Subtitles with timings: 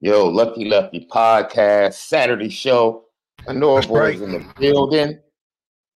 [0.00, 3.06] Yo, Lucky Lefty podcast, Saturday show.
[3.48, 4.20] Anora Boys right.
[4.20, 5.18] in the building.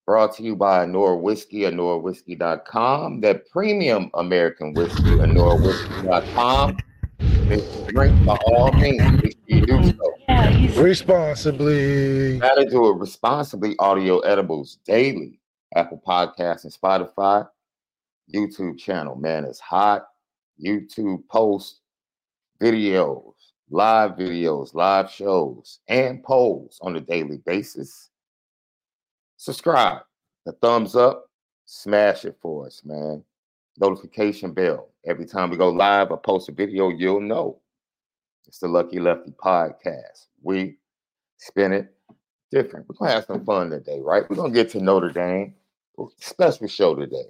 [0.07, 3.19] Brought to you by Anora Whiskey, AnoraWhiskey.com.
[3.19, 6.77] That premium American whiskey, AnoraWhiskey.com.
[7.89, 9.33] Drink by all means.
[9.47, 10.81] You do so.
[10.81, 12.39] Responsibly.
[12.39, 13.75] Gotta do it responsibly.
[13.79, 15.41] Audio edibles daily.
[15.75, 17.45] Apple Podcasts and Spotify.
[18.33, 20.07] YouTube channel, man, it's hot.
[20.63, 21.81] YouTube post
[22.61, 23.33] videos
[23.69, 28.09] live videos, live shows, and polls on a daily basis.
[29.37, 30.01] Subscribe,
[30.47, 31.29] a thumbs up,
[31.65, 33.23] smash it for us, man.
[33.79, 34.89] Notification bell.
[35.05, 37.59] Every time we go live or post a video, you'll know.
[38.47, 40.25] It's the Lucky Lefty podcast.
[40.41, 40.77] We
[41.37, 41.93] spin it
[42.51, 42.87] different.
[42.89, 44.27] We're gonna have some fun today, right?
[44.29, 45.53] We're gonna get to Notre Dame.
[46.19, 47.25] Special show today.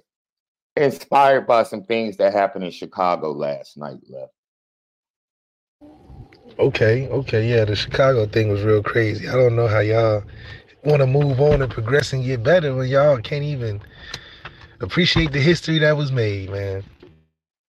[0.76, 4.32] Inspired by some things that happened in Chicago last night, left.
[6.58, 9.28] Okay, okay, yeah, the Chicago thing was real crazy.
[9.28, 10.22] I don't know how y'all
[10.84, 13.80] want to move on and progress and get better when y'all can't even
[14.80, 16.84] appreciate the history that was made, man.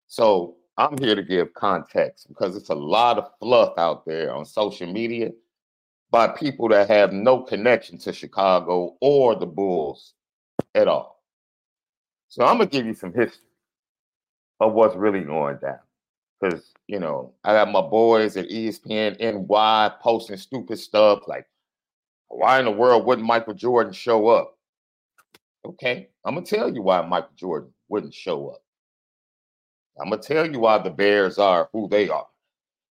[0.06, 4.44] So I'm here to give context because it's a lot of fluff out there on
[4.44, 5.30] social media
[6.10, 10.14] by people that have no connection to Chicago or the Bulls
[10.74, 11.22] at all.
[12.28, 13.42] So I'm gonna give you some history
[14.60, 15.78] of what's really going down
[16.40, 21.46] because you know I got my boys at ESPN NY posting stupid stuff like,
[22.28, 24.56] why in the world wouldn't Michael Jordan show up?
[25.64, 28.62] Okay, I'm gonna tell you why Michael Jordan wouldn't show up.
[30.00, 32.26] I'm gonna tell you why the Bears are who they are.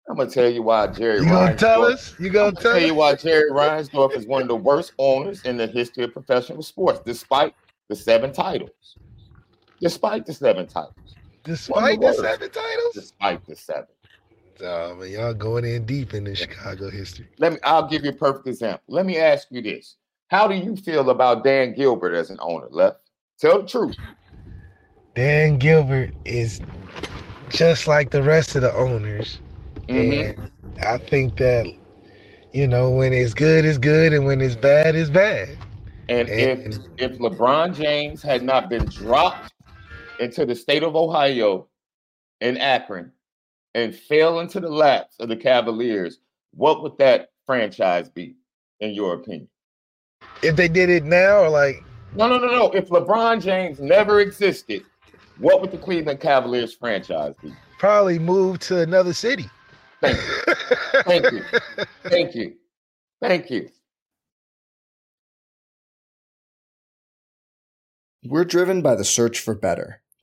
[0.08, 1.18] I'm gonna tell you why Jerry.
[1.18, 2.14] You gonna Reinsdorf, tell us?
[2.18, 5.56] You gonna tell, tell you why Jerry Reinsdorf is one of the worst owners in
[5.56, 7.54] the history of professional sports, despite
[7.88, 8.96] the seven titles.
[9.80, 11.14] Despite the seven titles.
[11.44, 12.94] Despite the, the seven titles?
[12.94, 13.86] Despite the seven.
[14.62, 17.28] Oh man, y'all going in deep in the Chicago history.
[17.38, 18.82] Let me I'll give you a perfect example.
[18.88, 19.96] Let me ask you this.
[20.28, 22.98] How do you feel about Dan Gilbert as an owner, left?
[23.38, 23.96] Tell the truth.
[25.14, 26.60] Dan Gilbert is
[27.50, 29.38] just like the rest of the owners.
[29.88, 30.40] Mm-hmm.
[30.40, 30.50] And
[30.82, 31.66] I think that,
[32.52, 35.56] you know, when it's good, it's good, and when it's bad, it's bad.
[36.08, 39.53] And, and if if LeBron James had not been dropped
[40.18, 41.68] into the state of Ohio
[42.40, 43.12] in Akron
[43.74, 46.20] and fell into the laps of the Cavaliers,
[46.52, 48.36] what would that franchise be,
[48.80, 49.48] in your opinion?
[50.42, 52.70] If they did it now, or like no, no, no, no.
[52.70, 54.84] If LeBron James never existed,
[55.38, 57.52] what would the Cleveland Cavaliers franchise be?
[57.78, 59.50] Probably move to another city.
[60.00, 60.54] Thank you.
[61.02, 61.42] Thank you.
[62.04, 62.54] Thank you.
[63.20, 63.68] Thank you.
[68.24, 70.00] We're driven by the search for better.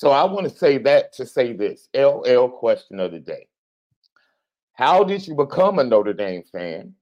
[0.00, 3.48] So I want to say that to say this LL question of the day.
[4.72, 6.94] How did you become a Notre Dame fan?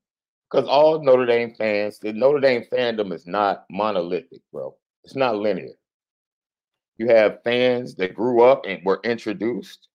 [0.50, 4.74] Because all Notre Dame fans, the Notre Dame fandom is not monolithic, bro.
[5.04, 5.74] It's not linear.
[6.96, 9.86] You have fans that grew up and were introduced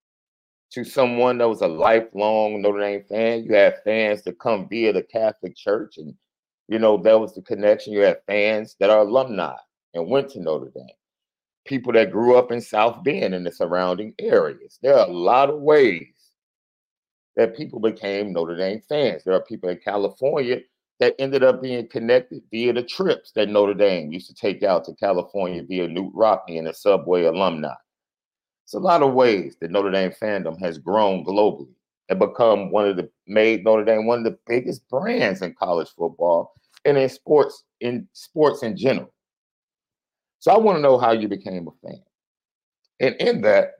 [0.72, 3.44] to someone that was a lifelong Notre Dame fan.
[3.44, 6.16] You have fans that come via the Catholic Church, and
[6.70, 7.92] you know that was the connection.
[7.92, 9.58] You have fans that are alumni
[9.94, 10.96] and went to Notre Dame.
[11.65, 14.80] People that grew up in South Bend and the surrounding areas.
[14.81, 16.07] There are a lot of ways
[17.36, 19.24] that people became Notre Dame fans.
[19.24, 20.60] There are people in California
[21.00, 24.86] that ended up being connected via the trips that Notre Dame used to take out
[24.86, 27.74] to California via Knute Rockne and the subway alumni.
[28.65, 31.74] It's a lot of ways that Notre Dame fandom has grown globally
[32.10, 35.89] and become one of the made Notre Dame one of the biggest brands in college
[35.98, 36.54] football
[36.86, 39.12] and in sports in sports in general.
[40.44, 42.01] So I want to know how you became a fan.
[43.00, 43.75] And in that,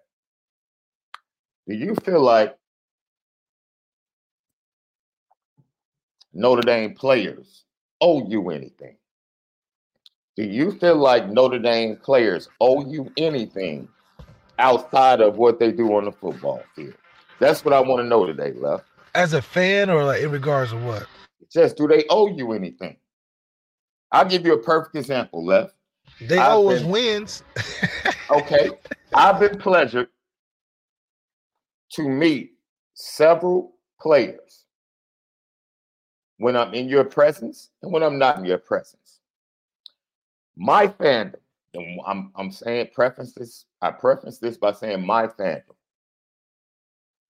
[1.68, 2.58] do you feel like
[6.32, 7.66] Notre Dame players
[8.00, 8.96] owe you anything?
[10.38, 13.90] Do you feel like Notre Dame players owe you anything
[14.58, 16.96] outside of what they do on the football field?
[17.40, 18.86] That's what I want to know today, Left.
[19.16, 21.08] As a fan or like in regards to what?
[21.52, 22.96] Just do they owe you anything?
[24.14, 25.76] I'll give you a perfect example, Left.
[26.28, 27.44] They I've owe us wins.
[28.30, 28.72] okay.
[29.14, 30.08] I've been pleasured
[31.92, 32.54] to meet
[32.94, 34.66] several players
[36.38, 39.20] when I'm in your presence and when I'm not in your presence.
[40.56, 41.36] My fandom,
[41.74, 45.76] and I'm I'm saying preference this, I preference this by saying my fandom.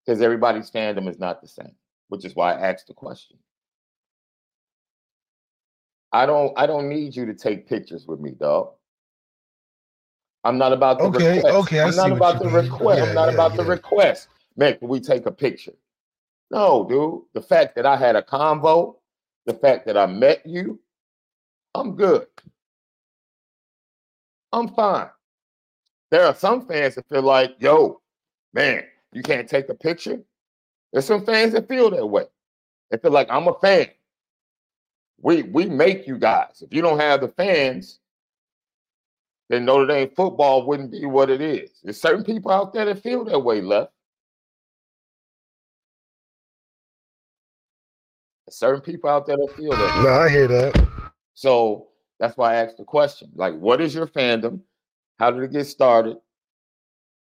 [0.05, 1.75] Because everybody's fandom is not the same,
[2.09, 3.37] which is why I asked the question.
[6.11, 8.73] I don't I don't need you to take pictures with me, dog.
[10.43, 11.55] I'm not about the okay, request.
[11.55, 12.55] Okay, I I'm not about the mean.
[12.55, 12.99] request.
[12.99, 13.57] Yeah, I'm not yeah, about yeah.
[13.57, 14.27] the request.
[14.57, 15.73] Man, can we take a picture?
[16.51, 17.21] No, dude.
[17.33, 18.95] The fact that I had a convo,
[19.45, 20.79] the fact that I met you,
[21.73, 22.27] I'm good.
[24.51, 25.09] I'm fine.
[26.11, 28.01] There are some fans that feel like, yo,
[28.53, 30.19] man, you can't take a picture.
[30.91, 32.25] There's some fans that feel that way.
[32.91, 33.87] They feel like I'm a fan.
[35.19, 36.61] We we make you guys.
[36.61, 37.99] If you don't have the fans,
[39.53, 41.69] then Notre Dame football wouldn't be what it is.
[41.83, 43.91] There's certain people out there that feel that way, left.
[48.45, 50.03] There's certain people out there that feel that.
[50.03, 51.11] No, I hear that.
[51.35, 51.87] So
[52.19, 53.29] that's why I asked the question.
[53.35, 54.61] Like, what is your fandom?
[55.19, 56.17] How did it get started?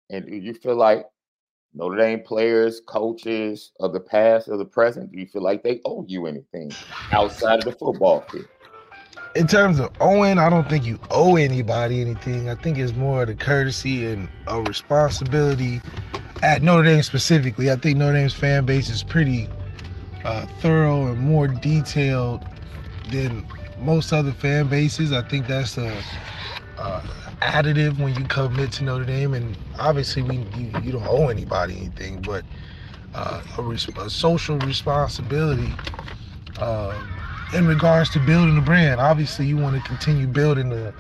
[0.10, 1.06] And do you feel like
[1.74, 5.82] Notre Dame players, coaches of the past or the present, do you feel like they
[5.86, 6.72] owe you anything
[7.12, 8.48] outside of the football field?
[9.36, 12.50] In terms of owing, I don't think you owe anybody anything.
[12.50, 15.82] I think it's more of the courtesy and a responsibility
[16.44, 17.72] at Notre Dame specifically.
[17.72, 19.50] I think Notre Dame's fan base is pretty
[20.24, 22.46] uh, thorough and more detailed
[23.12, 23.44] than
[23.80, 25.12] most other fan bases.
[25.12, 26.04] I think that's a,
[26.78, 27.02] a
[27.42, 31.78] additive when you commit to Notre Dame, and obviously we you, you don't owe anybody
[31.78, 32.46] anything, but
[33.16, 35.74] uh, a, res- a, social responsibility
[36.60, 36.96] uh,
[37.54, 39.00] in regards to building the brand.
[39.00, 40.94] Obviously, you want to continue building the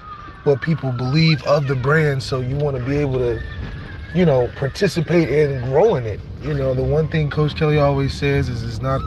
[0.43, 3.41] what people believe of the brand, so you want to be able to,
[4.13, 6.19] you know, participate in growing it.
[6.41, 9.01] You know, the one thing Coach Kelly always says is it's not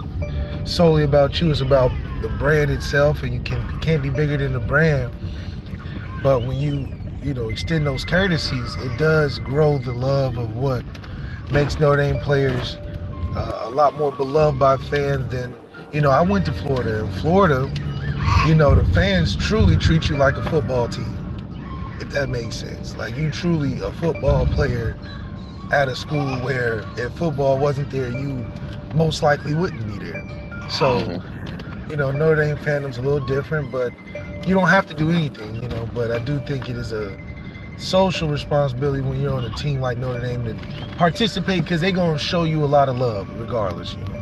[0.65, 1.91] solely about you; it's about
[2.23, 5.13] the brand itself, and you can can't be bigger than the brand.
[6.23, 6.89] But when you
[7.27, 10.85] you know, extend those courtesies, it does grow the love of what
[11.51, 12.77] makes Notre Dame players
[13.35, 15.53] uh, a lot more beloved by fans than,
[15.93, 17.01] you know, I went to Florida.
[17.01, 17.71] In Florida,
[18.47, 21.17] you know, the fans truly treat you like a football team,
[22.01, 22.97] if that makes sense.
[22.97, 24.97] Like you truly a football player
[25.73, 28.45] at a school where if football wasn't there, you
[28.95, 30.23] most likely wouldn't be there.
[30.71, 31.91] So, mm-hmm.
[31.91, 33.93] you know, Notre Dame fandom's a little different, but
[34.47, 37.17] you don't have to do anything, you know, but I do think it is a
[37.79, 42.17] social responsibility when you're on a team like Notre Dame to participate because they're going
[42.17, 44.16] to show you a lot of love regardless, you know.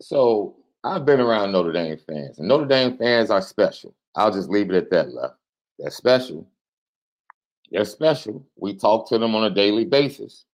[0.00, 3.94] So I've been around Notre Dame fans, and Notre Dame fans are special.
[4.16, 5.34] I'll just leave it at that, left.
[5.78, 6.46] They're special.
[7.70, 8.46] They're special.
[8.56, 10.44] We talk to them on a daily basis.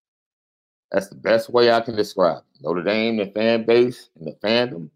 [0.91, 2.61] That's the best way I can describe it.
[2.61, 4.89] Notre Dame, the fan base, and the fandom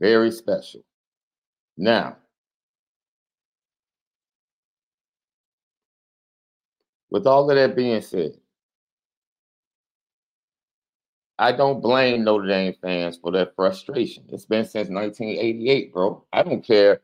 [0.00, 0.84] very special.
[1.76, 2.16] Now,
[7.10, 8.36] with all of that being said,
[11.38, 14.24] I don't blame Notre Dame fans for their frustration.
[14.28, 16.24] It's been since 1988, bro.
[16.32, 17.00] I don't care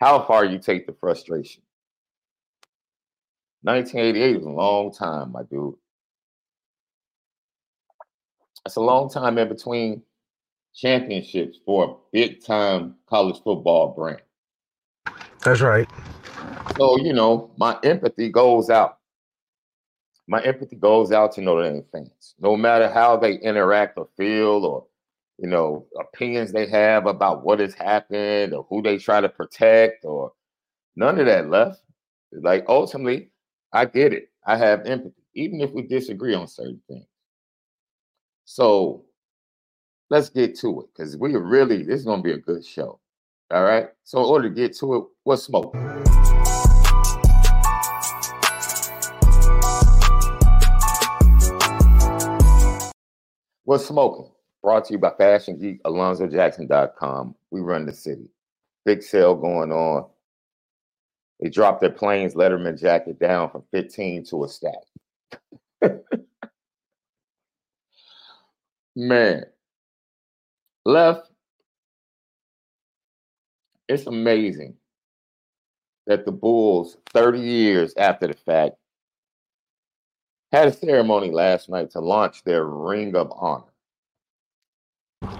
[0.00, 1.62] how far you take the frustration.
[3.62, 5.74] 1988 is a long time, my dude.
[8.64, 10.02] That's a long time in between
[10.74, 14.22] championships for a big time college football brand.
[15.44, 15.88] That's right.
[16.76, 18.98] So, you know, my empathy goes out.
[20.28, 24.64] My empathy goes out to Notre Dame fans, no matter how they interact or feel
[24.64, 24.86] or,
[25.38, 30.04] you know, opinions they have about what has happened or who they try to protect
[30.04, 30.32] or
[30.96, 31.82] none of that left.
[32.32, 33.30] Like, ultimately,
[33.72, 34.30] I get it.
[34.46, 37.06] I have empathy, even if we disagree on certain things.
[38.44, 39.04] So
[40.10, 43.00] let's get to it because we really, this is to be a good show.
[43.50, 43.88] All right.
[44.04, 45.74] So, in order to get to it, what's smoke?
[53.78, 54.30] Smoking?
[54.62, 57.34] Brought to you by Fashion Geek, AlonzoJackson.com.
[57.50, 58.28] We run the city.
[58.84, 60.06] Big sale going on.
[61.40, 64.72] They dropped their planes Letterman jacket down from 15 to a stack.
[68.96, 69.44] Man,
[70.84, 71.30] left.
[73.88, 74.76] It's amazing
[76.06, 78.76] that the Bulls, 30 years after the fact,
[80.52, 83.64] had a ceremony last night to launch their Ring of Honor.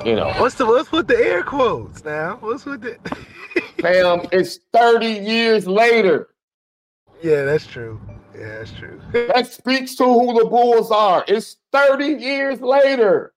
[0.04, 2.38] You know, What's the what's with the air quotes now?
[2.40, 2.98] What's with the
[3.80, 6.28] fam, it's 30 years later.
[7.22, 8.00] Yeah, that's true.
[8.36, 9.00] Yeah, that's true.
[9.12, 11.24] That speaks to who the Bulls are.
[11.28, 13.34] It's 30 years later.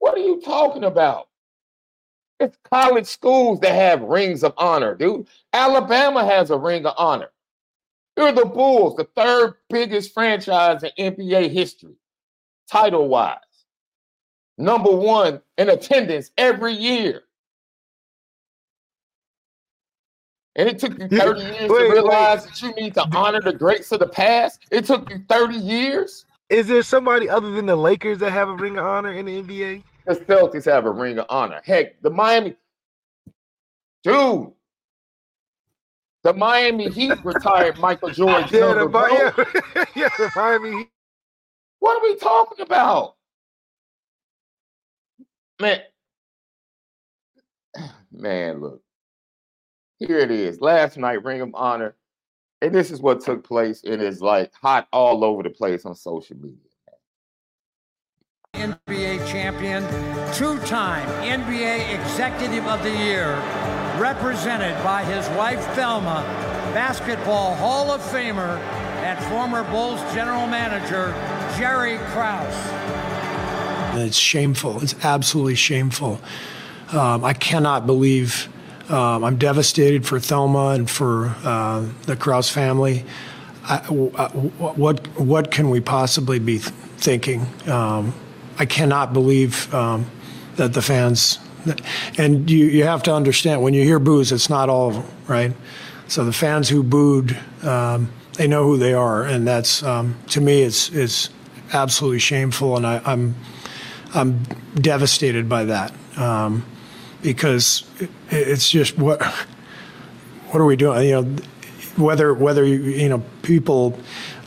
[0.00, 1.28] What are you talking about?
[2.40, 5.28] It's college schools that have rings of honor, dude.
[5.52, 7.30] Alabama has a ring of honor.
[8.16, 11.96] You're the Bulls, the third biggest franchise in NBA history,
[12.70, 13.38] title wise.
[14.56, 17.22] Number one in attendance every year.
[20.56, 21.90] And it took you 30 years Wait, to wait.
[21.90, 24.60] realize that you need to honor the greats of the past.
[24.70, 26.26] It took you 30 years.
[26.48, 29.42] Is there somebody other than the Lakers that have a ring of honor in the
[29.42, 29.82] NBA?
[30.06, 31.60] The Celtics have a ring of honor.
[31.64, 32.54] Heck, the Miami,
[34.04, 34.52] dude,
[36.24, 38.48] the Miami Heat retired Michael Jordan.
[38.50, 39.08] Yeah, the, number, bro.
[39.12, 40.78] Yeah, yeah, the Miami.
[40.78, 40.90] Heat.
[41.78, 43.14] What are we talking about?
[45.60, 45.80] Man,
[48.12, 48.80] man, look.
[49.98, 50.60] Here it is.
[50.60, 51.94] Last night, Ring of Honor.
[52.62, 53.82] And this is what took place.
[53.84, 56.58] It is like hot all over the place on social media.
[58.54, 59.82] NBA champion,
[60.32, 63.34] two-time NBA Executive of the Year,
[64.00, 66.22] represented by his wife Thelma,
[66.74, 68.58] Basketball Hall of Famer
[69.04, 71.12] and former Bulls general manager
[71.56, 72.54] Jerry Krause.
[73.96, 74.82] It's shameful.
[74.82, 76.20] It's absolutely shameful.
[76.92, 78.48] Um, I cannot believe.
[78.90, 83.04] Um, I'm devastated for Thelma and for uh, the Krause family.
[83.68, 87.46] Uh, what what can we possibly be th- thinking?
[87.66, 88.12] Um,
[88.58, 90.10] I cannot believe um,
[90.56, 91.38] that the fans.
[92.18, 95.06] And you, you have to understand when you hear boos, it's not all of them,
[95.26, 95.52] right?
[96.08, 100.40] So the fans who booed, um, they know who they are, and that's um, to
[100.40, 101.30] me, it's it's
[101.72, 103.34] absolutely shameful, and I, I'm
[104.14, 104.42] I'm
[104.74, 106.64] devastated by that um,
[107.22, 111.08] because it, it's just what what are we doing?
[111.08, 111.36] You know,
[111.96, 113.98] whether whether you, you know people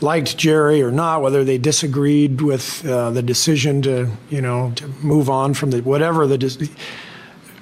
[0.01, 4.87] liked Jerry or not, whether they disagreed with uh, the decision to you know to
[5.01, 6.37] move on from the whatever the.
[6.37, 6.69] dis-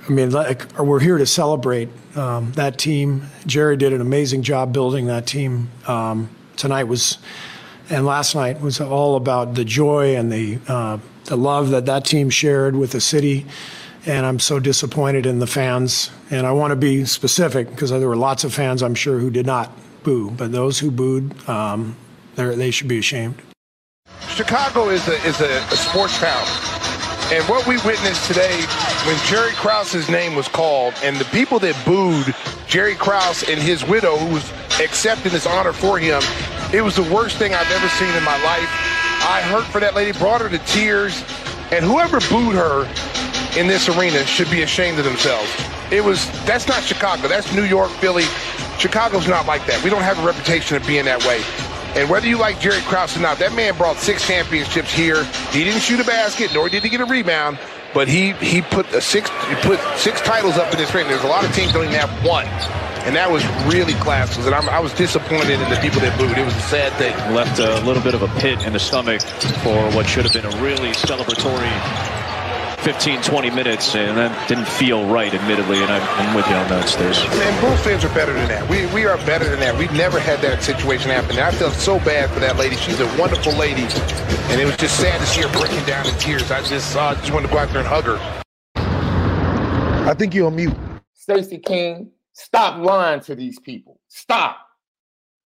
[0.08, 3.24] I mean, like, we're here to celebrate um, that team.
[3.48, 5.72] Jerry did an amazing job building that team.
[5.88, 7.18] Um, tonight was,
[7.90, 12.06] and last night was all about the joy and the uh, the love that that
[12.06, 13.48] team shared with the city.
[14.06, 16.12] And I'm so disappointed in the fans.
[16.30, 19.32] And I want to be specific because there were lots of fans, I'm sure, who
[19.32, 19.72] did not
[20.04, 20.30] boo.
[20.30, 21.96] But those who booed, um,
[22.36, 23.42] they're- should be ashamed.
[24.30, 26.46] Chicago is a is a, a sports town.
[27.34, 28.64] And what we witnessed today
[29.06, 32.34] when Jerry Krause's name was called and the people that booed
[32.68, 36.22] Jerry Krause and his widow who was accepting this honor for him,
[36.74, 38.70] it was the worst thing I've ever seen in my life.
[39.28, 41.24] I hurt for that lady, brought her to tears,
[41.72, 42.86] and whoever booed her
[43.60, 45.50] in this arena should be ashamed of themselves.
[45.92, 47.28] It was that's not Chicago.
[47.28, 48.26] That's New York, Philly.
[48.80, 49.84] Chicago's not like that.
[49.84, 51.42] We don't have a reputation of being that way.
[51.96, 55.24] And whether you like Jerry Krause or not, that man brought six championships here.
[55.52, 57.58] He didn't shoot a basket, nor did he get a rebound,
[57.96, 61.08] but he he put six he put six titles up in his ring.
[61.08, 62.46] There's a lot of teams don't even have one.
[63.08, 64.46] And that was really classless.
[64.46, 66.38] And I'm, i was disappointed in the people that booed.
[66.38, 67.16] It was a sad thing.
[67.34, 69.22] Left a little bit of a pit in the stomach
[69.64, 72.15] for what should have been a really celebratory
[72.86, 76.70] 15, 20 minutes, and that didn't feel right, admittedly, and I'm, I'm with you on
[76.70, 77.18] that, Stairs.
[77.20, 78.70] And Bulls fans are better than that.
[78.70, 79.76] We, we are better than that.
[79.76, 81.40] We've never had that situation happen.
[81.40, 82.76] I felt so bad for that lady.
[82.76, 86.14] She's a wonderful lady, and it was just sad to see her breaking down in
[86.20, 86.52] tears.
[86.52, 88.20] I just, uh, just wanted to go out there and hug her.
[90.08, 90.76] I think you're on mute.
[91.16, 94.00] Stacey King, stop lying to these people.
[94.10, 94.60] Stop.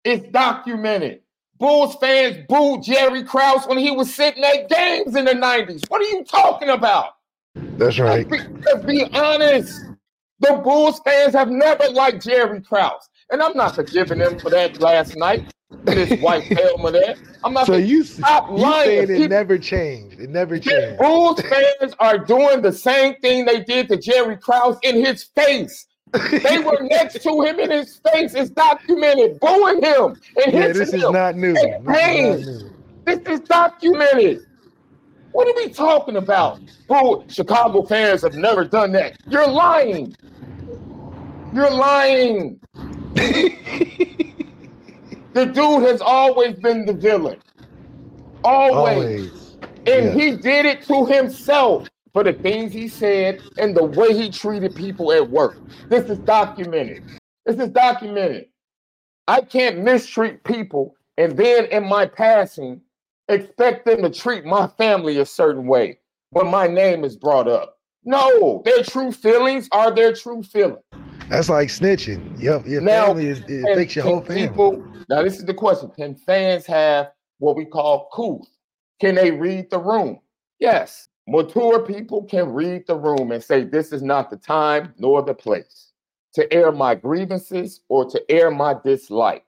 [0.04, 1.22] It's documented.
[1.60, 5.88] Bulls fans booed Jerry Krause when he was sitting at games in the 90s.
[5.88, 7.14] What are you talking about?
[7.78, 8.30] That's right.
[8.30, 9.82] Let's be, honest.
[10.40, 13.10] The Bulls fans have never liked Jerry Krause.
[13.32, 15.52] And I'm not forgiving them for that last night.
[15.84, 17.16] This white helmet there.
[17.44, 19.08] I'm not So you, stop you lying.
[19.08, 20.20] saying it never changed.
[20.20, 20.98] It never changed.
[21.00, 25.86] Bulls fans are doing the same thing they did to Jerry Krause in his face.
[26.14, 28.34] They were next to him in his face.
[28.34, 29.40] It's documented.
[29.42, 31.12] Booing him and Yeah, this is him.
[31.12, 31.54] not new.
[31.54, 32.72] This is not new.
[33.06, 34.46] This is documented.
[35.38, 36.60] What are we talking about?
[36.88, 39.18] Boo, Chicago fans have never done that.
[39.30, 40.16] You're lying.
[41.54, 42.60] You're lying.
[43.14, 43.54] the
[45.36, 47.40] dude has always been the villain.
[48.44, 49.30] Always.
[49.30, 49.58] Always.
[49.86, 50.12] And Yeah.
[50.14, 54.74] he did it to himself for the things he said and the way he treated
[54.74, 55.60] people at work.
[55.88, 57.04] This is documented.
[57.46, 58.48] This is documented.
[59.28, 62.82] I can't mistreat people and then in my passing
[63.30, 66.00] expect them to treat my family a certain way
[66.32, 67.78] when my name is brought up.
[68.04, 70.84] No, their true feelings are their true feelings.
[71.30, 72.42] That's like snitching.
[72.42, 74.48] Your, your Now, family is, it affects your whole family.
[74.48, 75.90] people, now this is the question.
[75.90, 78.48] Can fans have what we call couth?
[79.02, 80.20] Can they read the room?
[80.60, 81.10] Yes.
[81.28, 85.34] Mature people can read the room and say, this is not the time nor the
[85.34, 85.92] place
[86.34, 89.44] to air my grievances or to air my dislike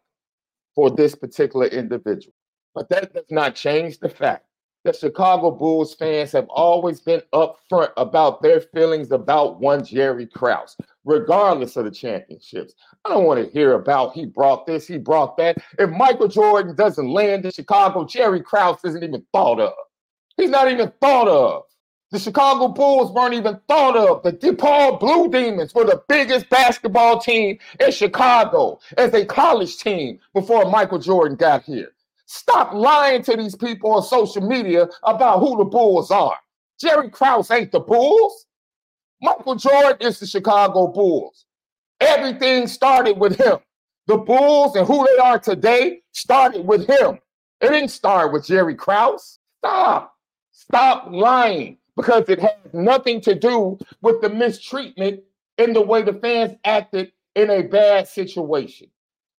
[0.75, 2.33] for this particular individual.
[2.79, 4.45] But that does not change the fact
[4.85, 10.77] that Chicago Bulls fans have always been upfront about their feelings about one Jerry Krause,
[11.03, 12.73] regardless of the championships.
[13.03, 15.57] I don't want to hear about he brought this, he brought that.
[15.77, 19.73] If Michael Jordan doesn't land in Chicago, Jerry Krause isn't even thought of.
[20.37, 21.63] He's not even thought of.
[22.11, 24.23] The Chicago Bulls weren't even thought of.
[24.23, 30.19] The DePaul Blue Demons were the biggest basketball team in Chicago as a college team
[30.33, 31.91] before Michael Jordan got here.
[32.31, 36.37] Stop lying to these people on social media about who the Bulls are.
[36.79, 38.45] Jerry Krause ain't the Bulls.
[39.19, 41.47] Michael Jordan is the Chicago Bulls.
[41.99, 43.57] Everything started with him.
[44.05, 47.17] The Bulls and who they are today started with him.
[47.61, 49.39] It didn't start with Jerry Krause.
[49.57, 50.13] Stop.
[50.51, 55.21] Stop lying because it has nothing to do with the mistreatment
[55.57, 58.87] in the way the fans acted in a bad situation.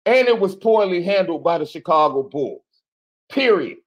[0.07, 2.63] And it was poorly handled by the Chicago Bulls.
[3.29, 3.77] Period.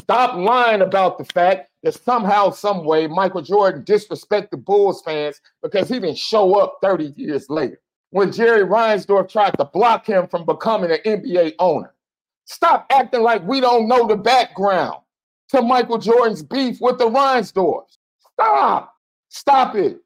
[0.00, 5.88] Stop lying about the fact that somehow, some way, Michael Jordan disrespected Bulls fans because
[5.88, 7.80] he didn't show up 30 years later
[8.10, 11.94] when Jerry Reinsdorf tried to block him from becoming an NBA owner.
[12.44, 14.96] Stop acting like we don't know the background
[15.50, 17.98] to Michael Jordan's beef with the Reinsdorfs.
[18.32, 18.94] Stop.
[19.28, 19.98] Stop it.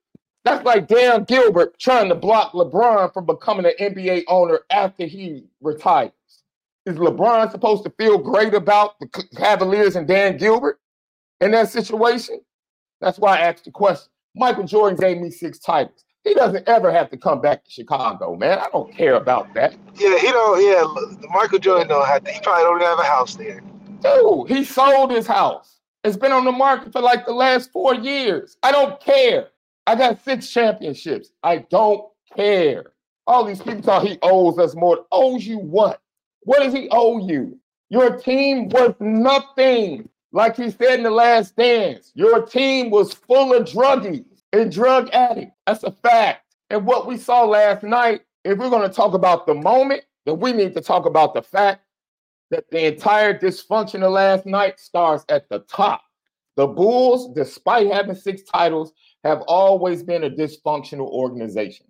[0.44, 5.44] That's like Dan Gilbert trying to block LeBron from becoming an NBA owner after he
[5.60, 6.10] retires.
[6.84, 10.80] Is LeBron supposed to feel great about the Cavaliers and Dan Gilbert
[11.40, 12.40] in that situation?
[13.00, 14.10] That's why I asked the question.
[14.34, 16.04] Michael Jordan gave me six titles.
[16.24, 18.58] He doesn't ever have to come back to Chicago, man.
[18.58, 19.74] I don't care about that.
[19.94, 20.64] Yeah, he don't.
[20.64, 22.30] Yeah, Michael Jordan don't have to.
[22.32, 23.62] He probably don't have a house there.
[24.00, 25.80] Dude, he sold his house.
[26.02, 28.56] It's been on the market for like the last four years.
[28.62, 29.48] I don't care.
[29.86, 31.30] I got six championships.
[31.44, 32.04] I don't
[32.36, 32.92] care.
[33.26, 35.06] All these people talk he owes us more.
[35.12, 36.01] Owes you what?
[36.44, 37.58] What does he owe you?
[37.88, 40.08] Your team was nothing.
[40.32, 45.10] Like he said in the last dance, your team was full of druggies and drug
[45.10, 45.56] addicts.
[45.66, 46.54] That's a fact.
[46.70, 50.40] And what we saw last night, if we're going to talk about the moment, then
[50.40, 51.82] we need to talk about the fact
[52.50, 56.02] that the entire dysfunction of last night starts at the top.
[56.56, 58.92] The Bulls, despite having six titles,
[59.24, 61.86] have always been a dysfunctional organization.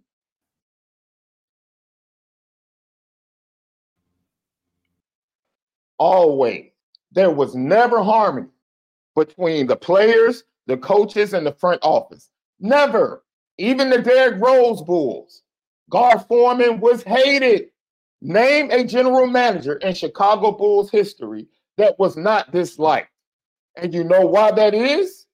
[6.03, 6.71] Always.
[7.13, 8.49] There was never harmony
[9.15, 12.29] between the players, the coaches, and the front office.
[12.59, 13.23] Never.
[13.57, 15.45] Even the Derrick Rose Bulls.
[15.91, 17.69] Gar Forman was hated.
[18.21, 23.13] Name a general manager in Chicago Bulls history that was not disliked.
[23.77, 25.27] And you know why that is?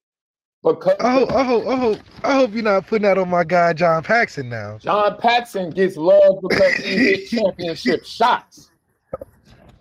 [0.62, 3.44] Because I hope, I hope, I hope, I hope you're not putting that on my
[3.44, 4.76] guy John Paxson now.
[4.76, 8.67] John Paxson gets love because he hit championship shots.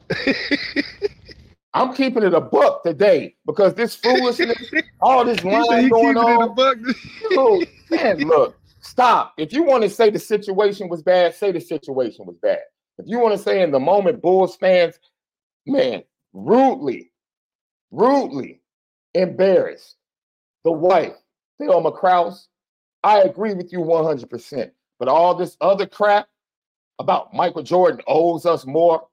[1.74, 5.89] I'm keeping it a buck today because this foolishness, all this He said line he
[5.89, 6.56] going keeping it a on.
[6.56, 6.78] buck.
[7.30, 9.34] Dude, man, look, stop.
[9.38, 12.60] If you want to say the situation was bad, say the situation was bad.
[12.98, 15.00] If you want to say in the moment, Bulls fans,
[15.67, 17.12] man, rudely,
[17.91, 18.62] rudely
[19.13, 19.98] embarrassed
[20.63, 21.13] the wife,
[21.60, 22.48] Thelma Krause,
[23.04, 24.72] I agree with you 100%.
[25.00, 26.28] But all this other crap
[26.98, 29.08] about Michael Jordan owes us more,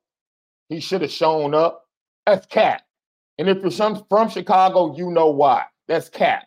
[0.69, 1.87] he should have shown up,
[2.27, 2.83] that's cap.
[3.39, 5.65] And if you're some, from Chicago, you know why.
[5.89, 6.47] That's cap.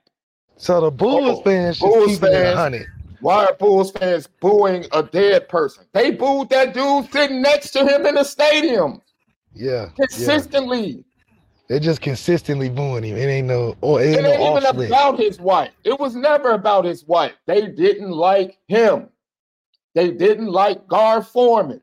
[0.58, 2.56] So the Bulls Oh, fans just Bulls fans.
[2.56, 2.88] hundred.
[3.20, 5.86] Why are Bulls fans booing a dead person?
[5.94, 9.02] They booed that dude sitting next to him in the stadium
[9.54, 9.96] Yeah, yeah.
[9.96, 11.04] consistently.
[11.68, 13.18] They're just consistently booing him.
[13.18, 15.72] It ain't no, or it It ain't no even about his wife.
[15.84, 17.34] It was never about his wife.
[17.46, 19.10] They didn't like him.
[19.94, 21.82] They didn't like Gar Forman.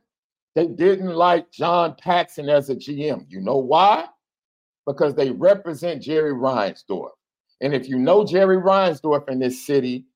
[0.55, 3.27] They didn't like John Paxson as a GM.
[3.29, 4.07] You know why?
[4.87, 7.11] Because they represent Jerry Reinsdorf.
[7.61, 10.07] And if you know Jerry Reinsdorf in this city,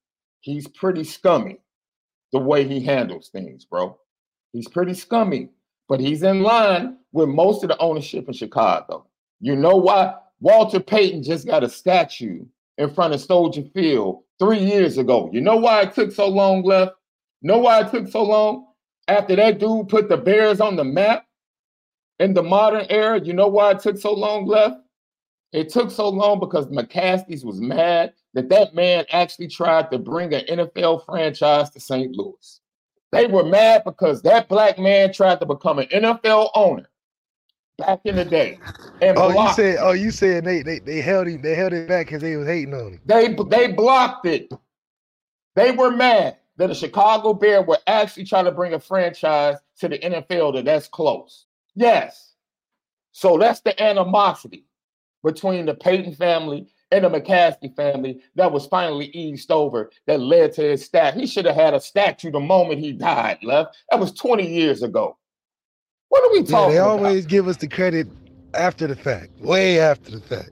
[0.41, 1.59] he's pretty scummy
[2.33, 3.99] the way he handles things, bro.
[4.53, 5.49] He's pretty scummy,
[5.89, 9.07] but he's in line with most of the ownership in Chicago.
[9.41, 10.15] You know why?
[10.41, 12.45] Walter Payton just got a statue
[12.77, 15.31] in front of Soldier Field three years ago.
[15.33, 16.93] You know why it took so long left?
[17.43, 18.68] Know why it took so long?
[19.09, 21.27] After that dude put the Bears on the map
[22.19, 24.77] in the modern era, you know why it took so long left?
[25.53, 30.35] It took so long because McCaskey's was mad that that man actually tried to bring
[30.35, 32.15] an NFL franchise to St.
[32.15, 32.61] Louis.
[33.13, 36.91] They were mad because that black man tried to become an NFL owner
[37.79, 38.59] back in the day.
[39.01, 41.89] And Oh, you said, oh, you said they they, they held him, they held it
[41.89, 43.01] back because they was hating on him.
[43.07, 44.53] They they blocked it.
[45.55, 49.89] They were mad that a Chicago Bear would actually try to bring a franchise to
[49.89, 51.47] the NFL that that's close.
[51.75, 52.35] Yes.
[53.13, 54.67] So that's the animosity
[55.25, 60.53] between the Payton family and the McCaskey family that was finally eased over that led
[60.55, 61.15] to his stat.
[61.15, 63.77] He should have had a statue the moment he died, left.
[63.91, 65.17] That was 20 years ago.
[66.09, 66.91] What are we Yeah, talking they about?
[66.99, 68.09] always give us the credit
[68.55, 70.51] after the fact, way after the fact.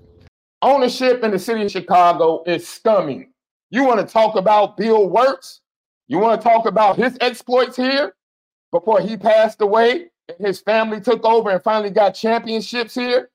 [0.63, 3.29] ownership in the city of Chicago is scummy.
[3.71, 5.63] You want to talk about Bill Wirtz?
[6.09, 8.15] You want to talk about his exploits here
[8.71, 13.31] before he passed away and his family took over and finally got championships here?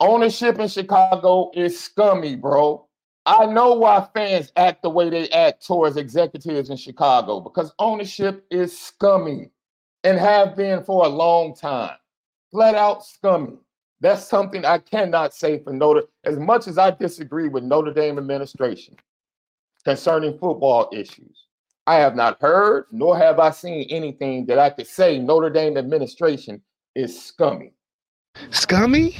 [0.00, 2.86] Ownership in Chicago is scummy, bro.
[3.26, 8.46] I know why fans act the way they act towards executives in Chicago because ownership
[8.50, 9.50] is scummy
[10.02, 11.96] and have been for a long time.
[12.50, 13.58] Flat out scummy.
[14.00, 16.04] That's something I cannot say for Notre.
[16.24, 18.96] As much as I disagree with Notre Dame administration
[19.84, 21.47] concerning football issues,
[21.88, 25.78] I have not heard nor have I seen anything that I could say Notre Dame
[25.78, 26.60] administration
[26.94, 27.72] is scummy.
[28.50, 29.16] Scummy?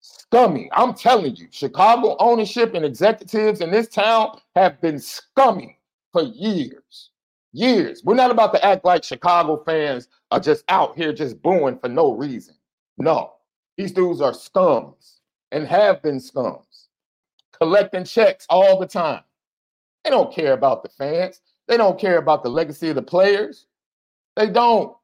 [0.00, 0.70] Scummy.
[0.72, 5.78] I'm telling you, Chicago ownership and executives in this town have been scummy
[6.10, 7.10] for years.
[7.52, 8.00] Years.
[8.02, 11.90] We're not about to act like Chicago fans are just out here just booing for
[11.90, 12.54] no reason.
[12.96, 13.34] No,
[13.76, 15.18] these dudes are scums
[15.52, 16.86] and have been scums,
[17.60, 19.22] collecting checks all the time.
[20.02, 21.42] They don't care about the fans.
[21.68, 23.66] They don't care about the legacy of the players.
[24.36, 24.96] They don't.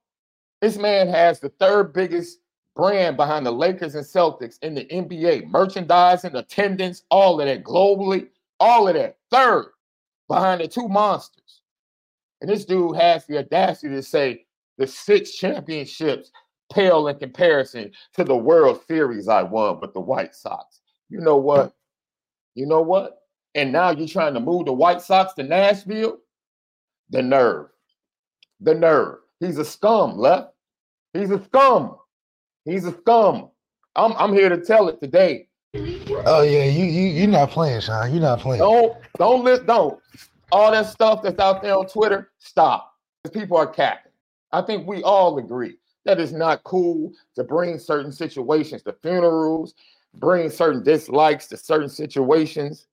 [0.61, 2.39] This man has the third biggest
[2.77, 8.29] brand behind the Lakers and Celtics in the NBA, merchandising, attendance, all of that globally,
[8.61, 9.19] all of that.
[9.31, 9.67] Third
[10.29, 11.63] behind the two monsters.
[12.41, 14.47] And this dude has the audacity to say
[14.79, 16.31] the six championships
[16.73, 20.81] pale in comparison to the World Series I won with the White Sox.
[21.09, 21.75] You know what?
[22.55, 23.19] You know what?
[23.55, 26.19] And now you're trying to move the White Sox to Nashville?
[27.13, 27.67] The nerve.
[28.61, 29.19] The nerve.
[29.39, 30.55] He's a scum, left.
[31.13, 31.97] He's a scum.
[32.65, 33.51] He's a scum.
[33.95, 35.49] I'm, I'm here to tell it today.
[35.75, 38.13] Oh yeah, you you you're not playing, Shaun.
[38.13, 38.61] You're not playing.
[38.61, 39.99] Don't don't let don't
[40.51, 42.31] all that stuff that's out there on Twitter.
[42.39, 42.95] Stop.
[43.33, 44.13] People are capping.
[44.53, 49.75] I think we all agree that it's not cool to bring certain situations to funerals,
[50.15, 52.87] bring certain dislikes to certain situations,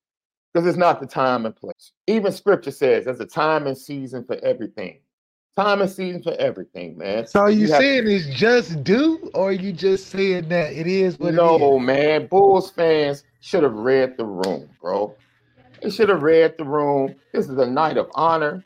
[0.54, 1.92] because it's not the time and place.
[2.08, 5.00] Even Scripture says there's a time and season for everything.
[5.56, 7.28] Time and season for everything, man.
[7.28, 10.88] So are you, have- saying it's just due, or are you just saying that it
[10.88, 11.86] is what it No, is?
[11.86, 12.28] man.
[12.28, 15.16] Bulls fans should have read the room, bro.
[15.82, 17.16] They should have read the room.
[17.34, 18.66] This is a night of honor,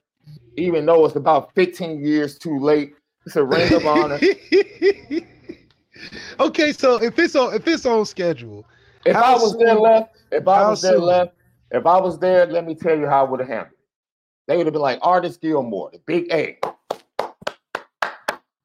[0.58, 2.94] even though it's about 15 years too late.
[3.26, 4.20] It's a ring of honor.
[6.40, 8.66] okay, so if it's on if it's on schedule,
[9.06, 11.34] If I was there left, if I was there left,
[11.74, 13.80] If I was there, let me tell you how I would have handled it.
[14.48, 16.60] They would have been like Artis Gilmore, the Big A,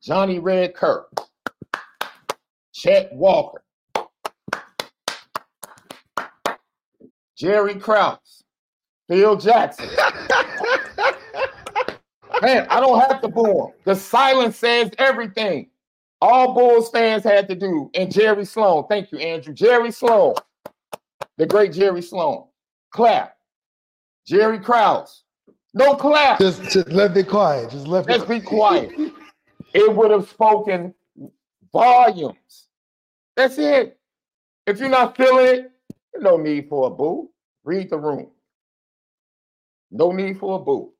[0.03, 1.07] Johnny Red Kerr,
[2.75, 3.63] Chet Walker,
[7.35, 8.45] Jerry Krause,
[9.09, 9.89] Phil Jackson.
[12.43, 13.73] Man, I don't have to boo him.
[13.85, 15.71] The silence says everything.
[16.21, 18.85] All Bulls fans had to do, and Jerry Sloan.
[18.87, 19.55] Thank you, Andrew.
[19.55, 20.35] Jerry Sloan,
[21.39, 22.45] the great Jerry Sloan.
[22.91, 23.37] Clap.
[24.27, 25.25] Jerry Krause.
[25.75, 26.39] No clap.
[26.39, 27.71] Just, just let it quiet.
[27.71, 28.93] Just let Let's be quiet.
[29.75, 30.95] It would have spoken
[31.73, 32.69] volumes.
[33.37, 33.99] That's it.
[34.67, 35.73] If you're not feeling it,
[36.19, 37.31] no need for a boo.
[37.65, 38.29] Read the room.
[39.91, 40.93] No need for a boo.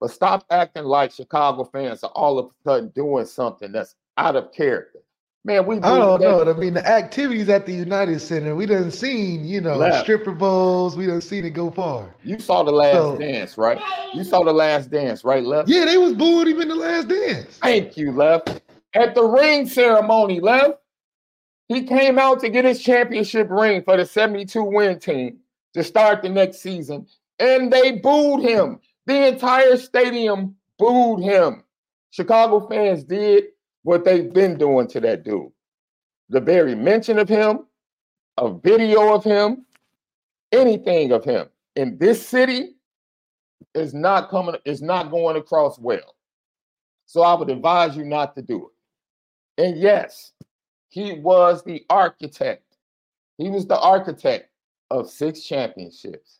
[0.00, 4.36] But stop acting like Chicago fans are all of a sudden doing something that's out
[4.36, 4.98] of character.
[5.44, 6.48] Man, we I don't know.
[6.48, 10.04] I mean, the activities at the United Center, we done seen, you know, Left.
[10.04, 10.96] stripper bowls.
[10.96, 12.14] We done seen it go far.
[12.22, 13.80] You saw the last So- dance, right?
[14.14, 15.68] You saw the last dance, right, Left?
[15.68, 17.58] Yeah, they was booing him in the last dance.
[17.60, 18.60] Thank you, Left.
[18.94, 20.74] At the ring ceremony, Left,
[21.66, 25.38] he came out to get his championship ring for the 72 win team
[25.74, 27.06] to start the next season,
[27.40, 28.78] and they booed him.
[29.06, 31.64] The entire stadium booed him.
[32.10, 33.44] Chicago fans did
[33.82, 35.50] what they've been doing to that dude.
[36.28, 37.66] The very mention of him,
[38.38, 39.64] a video of him,
[40.52, 42.74] anything of him in this city
[43.74, 46.16] is not coming, is not going across well.
[47.06, 49.62] So I would advise you not to do it.
[49.62, 50.32] And yes,
[50.88, 52.64] he was the architect.
[53.38, 54.50] He was the architect
[54.90, 56.38] of six championships.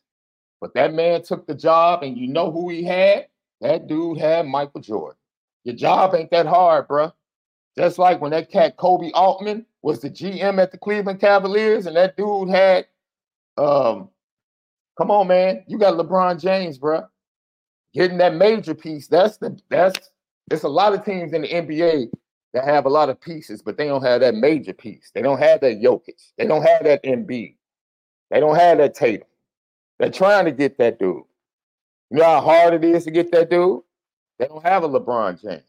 [0.61, 3.27] But that man took the job, and you know who he had?
[3.61, 5.17] That dude had Michael Jordan.
[5.63, 7.11] Your job ain't that hard, bruh.
[7.77, 11.95] Just like when that cat Koby Altman was the GM at the Cleveland Cavaliers, and
[11.95, 12.85] that dude had,
[13.57, 14.09] um,
[14.97, 17.07] come on, man, you got LeBron James, bruh.
[17.93, 19.07] Getting that major piece.
[19.07, 20.09] That's the that's.
[20.51, 22.09] It's a lot of teams in the NBA
[22.53, 25.11] that have a lot of pieces, but they don't have that major piece.
[25.13, 26.31] They don't have that Jokic.
[26.37, 27.55] They don't have that Embiid.
[28.29, 29.27] They don't have that Tatum.
[29.99, 31.23] They're trying to get that dude.
[32.09, 33.81] You know how hard it is to get that dude?
[34.37, 35.63] They don't have a LeBron James.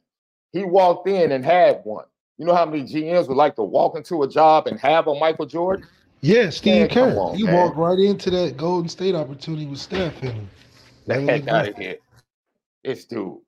[0.55, 2.07] He walked in and had one.
[2.39, 5.15] You know how many GMs would like to walk into a job and have a
[5.15, 5.87] Michael Jordan?
[6.21, 7.15] Yeah, Steve Kerr.
[7.19, 7.55] on, he man.
[7.55, 10.49] walked right into that Golden State opportunity with Steph and
[11.07, 11.99] The heck out of here.
[12.83, 13.39] This dude.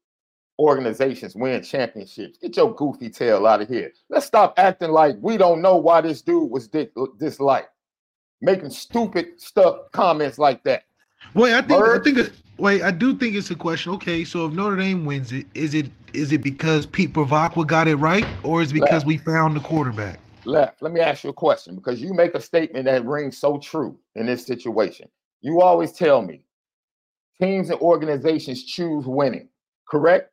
[0.58, 2.38] Organizations win championships.
[2.38, 3.92] Get your goofy tail out of here.
[4.08, 6.88] Let's stop acting like we don't know why this dude was di-
[7.18, 7.68] disliked.
[8.40, 10.84] Making stupid stuff, comments like that.
[11.34, 13.92] Wait, I think I think wait, I do think it's a question.
[13.92, 17.88] Okay, so if Notre Dame wins it, is it is it because Pete Bevacqua got
[17.88, 19.06] it right, or is it because Left.
[19.06, 20.18] we found the quarterback?
[20.44, 23.58] Left, let me ask you a question because you make a statement that rings so
[23.58, 25.08] true in this situation.
[25.40, 26.42] You always tell me
[27.40, 29.48] teams and organizations choose winning,
[29.88, 30.30] correct?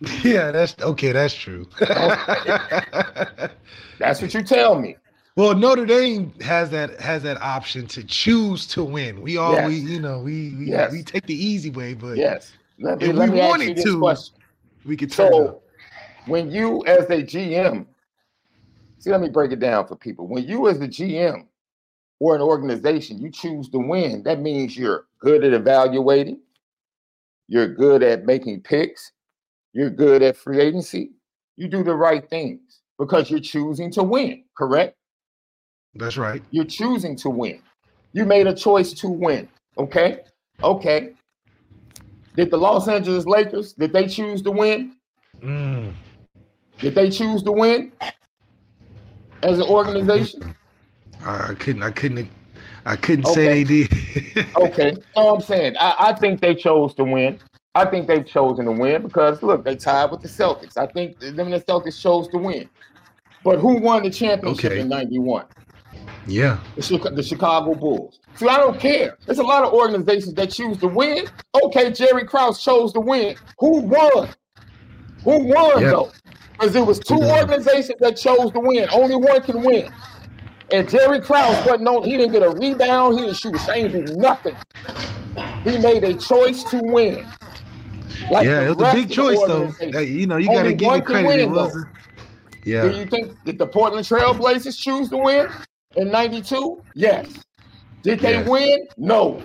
[0.24, 1.12] Yeah, that's okay.
[1.12, 1.64] That's true.
[1.78, 2.90] That's
[4.20, 4.96] what you tell me.
[5.36, 9.20] Well, Notre Dame has that has that option to choose to win.
[9.22, 9.68] We all Yes.
[9.68, 10.92] we you know we we, Yes.
[10.92, 12.52] we take the easy way, but Yes.
[12.78, 14.36] Let me, If we wanted to, question.
[14.84, 15.62] we could So up.
[16.26, 17.86] when you as a GM,
[18.98, 20.26] see, let me break it down for people.
[20.26, 21.46] When you as a GM
[22.18, 26.40] or an organization, you choose to win, that means you're good at evaluating,
[27.48, 29.12] you're good at making picks,
[29.72, 31.12] you're good at free agency,
[31.56, 34.96] you do the right things because you're choosing to win, correct?
[35.94, 36.42] That's right.
[36.50, 37.60] You're choosing to win.
[38.12, 39.48] You made a choice to win.
[39.78, 40.20] Okay.
[40.62, 41.12] Okay.
[42.36, 44.96] Did the Los Angeles Lakers, did they choose to win?
[45.42, 45.92] Mm.
[46.78, 47.92] Did they choose to win
[49.42, 50.54] as an organization?
[51.24, 51.82] I couldn't.
[51.82, 52.28] I couldn't.
[52.84, 54.46] I couldn't say they did.
[54.56, 54.94] Okay.
[55.16, 57.38] No, I'm saying I, I think they chose to win.
[57.74, 60.76] I think they've chosen to win because look, they tied with the Celtics.
[60.76, 62.68] I think them and the Celtics chose to win.
[63.44, 64.80] But who won the championship Okay.
[64.80, 65.46] in 91?
[66.26, 66.58] Yeah.
[66.76, 68.20] the, the Chicago Bulls.
[68.36, 69.16] See, I don't care.
[69.26, 71.26] There's a lot of organizations that choose to win.
[71.64, 73.36] Okay, Jerry Krause chose to win.
[73.58, 74.28] Who won?
[75.24, 75.90] Who won Yeah.
[75.90, 76.12] though?
[76.52, 78.88] Because it was two organizations that chose to win.
[78.92, 79.92] Only one can win.
[80.72, 82.04] And Jerry Krause wasn't on.
[82.04, 83.18] He didn't get a rebound.
[83.18, 84.04] He didn't shoot a shame.
[84.16, 84.56] Nothing.
[85.64, 87.26] He made a choice to win.
[88.30, 89.66] Like yeah, it was a big choice though.
[89.90, 91.40] That- you know, you Only got to give it credit.
[91.40, 91.72] It win, was.
[91.74, 91.80] though.
[92.80, 95.48] a- Do you think that the Portland Trailblazers choose to win
[95.96, 96.82] in 92?
[96.94, 97.28] Yes.
[98.02, 98.48] Did they Yes.
[98.48, 98.86] win?
[98.96, 99.40] No.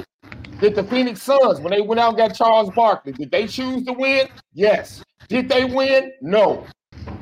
[0.60, 3.84] Did the Phoenix Suns, when they went out and got Charles Barkley, did they choose
[3.86, 4.28] to win?
[4.54, 5.04] Yes.
[5.30, 6.12] Did they win?
[6.22, 6.66] No.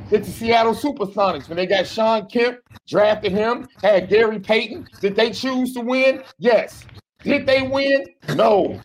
[0.10, 5.16] Did the Seattle Supersonics, when they got Shawn Kemp, drafted him, had Gary Payton, did
[5.16, 6.24] they choose to win?
[6.38, 6.86] Yes.
[7.24, 8.06] Did they win?
[8.36, 8.80] No.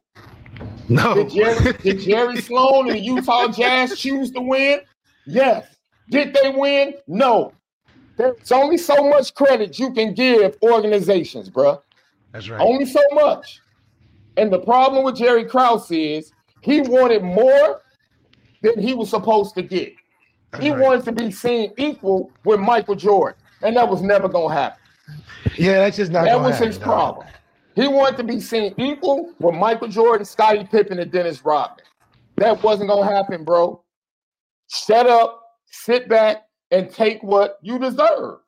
[0.89, 1.15] No.
[1.15, 4.81] Did Jerry, did Jerry Sloan and the Utah Jazz choose to win?
[5.27, 5.67] Yes.
[6.11, 6.95] Did they win?
[7.07, 7.53] No.
[8.21, 11.81] There's only so much credit you can give organizations, bruh.
[12.33, 12.61] That's right.
[12.61, 13.61] Only so much.
[14.37, 17.81] And the problem with Jerry Krause is he wanted more
[18.63, 19.95] than he was supposed to get.
[20.51, 20.81] That's he right.
[20.81, 24.81] wanted to be seen equal with Michael Jordan, and that was never gonna happen.
[25.57, 26.25] Yeah, that's just not.
[26.25, 26.87] that was happen, his dog.
[26.87, 27.27] problem.
[27.75, 31.85] He wanted to be seen equal with Michael Jordan, Scottie Pippen, and Dennis Rodman.
[32.37, 33.83] That wasn't gonna happen, bro.
[34.69, 38.39] Shut up, sit back, and take what you deserve.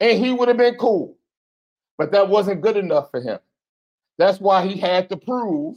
[0.00, 1.16] And he would have been cool.
[1.96, 3.38] But that wasn't good enough for him.
[4.18, 5.76] That's why he had to prove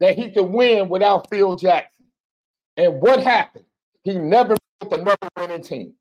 [0.00, 2.06] that he could win without Phil Jackson.
[2.76, 3.64] And what happened?
[4.04, 5.94] He never built another winning team.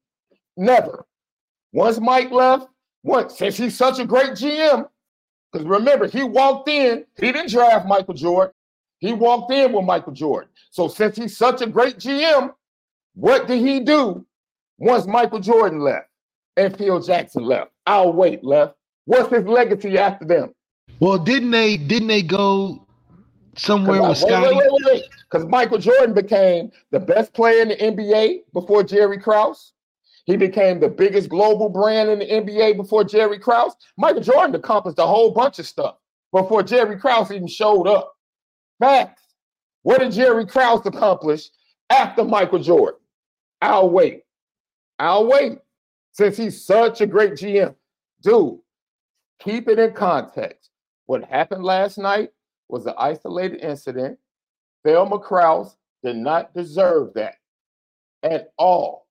[0.56, 1.06] Never.
[1.74, 2.68] Once Mike left,
[3.04, 4.88] once since he's such a great GM,
[5.52, 8.54] because remember, he walked in, he didn't draft Michael Jordan.
[9.00, 10.50] He walked in with Michael Jordan.
[10.72, 12.54] So since he's such a great GM,
[13.16, 14.26] what did he do
[14.78, 16.08] once Michael Jordan left
[16.56, 17.72] and Phil Jackson left?
[17.86, 18.76] I'll wait, left.
[19.06, 20.54] What's his legacy after them?
[21.00, 21.78] Well, didn't they?
[21.78, 22.86] Didn't they go
[23.56, 24.56] somewhere with Scottie?
[24.56, 25.04] wait, wait, wait.
[25.30, 29.74] Because Michael Jordan became the best player in the NBA before Jerry Krause.
[30.26, 33.74] He became the biggest global brand in the NBA before Jerry Krause.
[33.98, 35.96] Michael Jordan accomplished a whole bunch of stuff
[36.34, 38.14] before Jerry Krause even showed up.
[38.80, 39.22] Facts.
[39.84, 41.50] What did Jerry Krause accomplish
[41.90, 43.00] after Michael Jordan?
[43.62, 44.24] I'll wait.
[45.00, 45.60] I'll wait.
[46.14, 47.76] Since he's such a great GM.
[48.24, 48.60] Dude,
[49.40, 50.72] keep it in context.
[51.06, 52.32] What happened last night
[52.70, 54.18] was an isolated incident.
[54.84, 57.36] Thelma Krause did not deserve that
[58.24, 59.08] at all.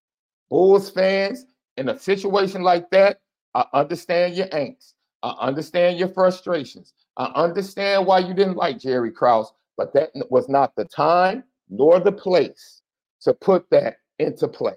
[0.50, 1.46] Bulls fans,
[1.76, 3.20] in a situation like that,
[3.54, 4.94] I understand your angst.
[5.22, 6.94] I understand your frustrations.
[7.16, 12.00] I understand why you didn't like Jerry Krause, but that was not the time nor
[12.00, 12.82] the place
[13.22, 14.76] to put that into play.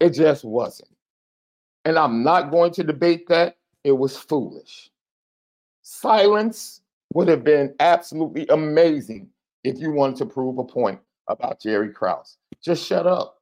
[0.00, 0.90] It just wasn't.
[1.84, 3.56] And I'm not going to debate that.
[3.84, 4.90] It was foolish.
[5.82, 6.82] Silence
[7.14, 9.28] would have been absolutely amazing
[9.64, 12.36] if you wanted to prove a point about Jerry Krause.
[12.62, 13.40] Just shut up.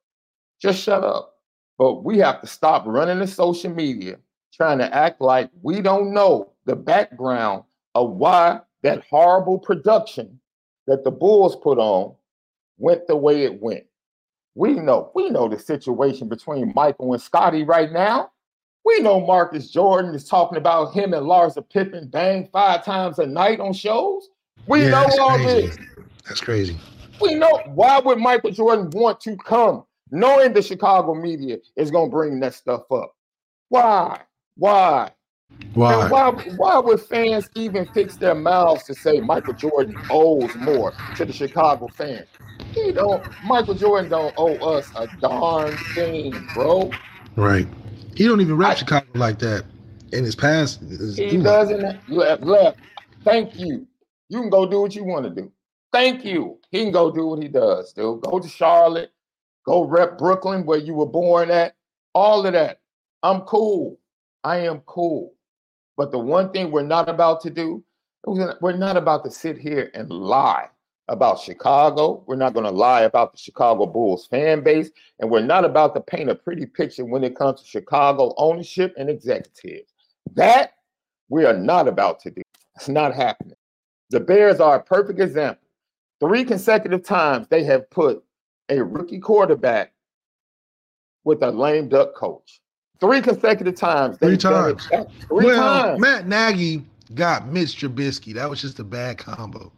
[0.60, 1.34] Just shut up.
[1.78, 4.18] But we have to stop running the social media
[4.52, 7.64] trying to act like we don't know the background
[7.94, 10.40] of why that horrible production
[10.86, 12.14] that the Bulls put on
[12.78, 13.84] went the way it went.
[14.56, 18.30] We know, we know the situation between Michael and Scottie right now.
[18.86, 23.26] We know Marcus Jordan is talking about him and Larsa Pippen bang five times a
[23.26, 24.30] night on shows.
[24.66, 25.66] We Yeah, know all crazy.
[25.66, 25.78] this.
[26.26, 26.80] That's crazy.
[27.20, 32.10] We know why would Michael Jordan want to come, knowing the Chicago media is gonna
[32.10, 33.14] bring that stuff up?
[33.68, 34.22] Why?
[34.56, 35.10] Why?
[35.76, 36.02] Why?
[36.02, 40.96] And why why would fans even fix their mouths to say Michael Jordan owes more
[41.14, 42.28] to the Chicago fans?
[42.72, 46.90] He don't Michael Jordan don't owe us a darn thing, bro.
[47.36, 47.68] Right.
[48.14, 49.66] He don't even rep I- Chicago like that
[50.12, 50.80] in his past.
[51.16, 52.78] He doesn't left left.
[53.24, 53.86] Thank you.
[54.30, 55.52] You can go do what you want to do.
[55.92, 56.58] Thank you.
[56.70, 57.90] He can go do what he does.
[57.90, 59.12] Still go to Charlotte,
[59.66, 61.74] go rep Brooklyn where you were born at.
[62.14, 62.80] All of that.
[63.22, 64.00] I'm cool.
[64.42, 65.34] I am cool.
[65.96, 67.82] But the one thing we're not about to do,
[68.24, 70.68] we're not about to sit here and lie
[71.08, 72.24] about Chicago.
[72.26, 74.90] We're not going to lie about the Chicago Bulls fan base.
[75.20, 78.94] And we're not about to paint a pretty picture when it comes to Chicago ownership
[78.98, 79.92] and executives.
[80.34, 80.74] That
[81.28, 82.42] we are not about to do.
[82.74, 83.56] It's not happening.
[84.10, 85.62] The Bears are a perfect example.
[86.20, 88.22] Three consecutive times they have put
[88.68, 89.92] a rookie quarterback
[91.24, 92.60] with a lame duck coach.
[93.00, 94.18] Three consecutive times.
[94.18, 94.78] Three they've done it.
[94.78, 95.06] times.
[95.28, 96.00] Three well, times.
[96.00, 98.34] Matt Nagy got Mitch Trubisky.
[98.34, 99.72] That was just a bad combo.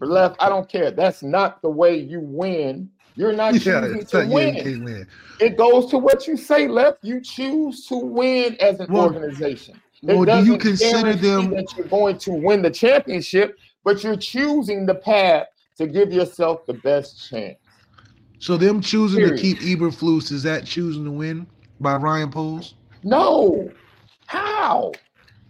[0.00, 0.90] Left, I don't care.
[0.90, 2.90] That's not the way you win.
[3.16, 4.54] You're not Yeah, choosing to win.
[4.56, 5.06] you win.
[5.40, 6.98] It goes to what you say, left.
[7.02, 9.80] You choose to win as an Well- organization.
[10.06, 11.50] It Well, do you consider them?
[11.52, 15.46] that you're going to win the championship, but you're choosing the path
[15.78, 17.56] to give yourself the best chance.
[18.38, 19.36] So them choosing Period.
[19.38, 21.46] to keep Eberflus is that choosing to win
[21.84, 22.74] by Ryan Poles?
[23.04, 23.70] No.
[24.26, 24.90] How?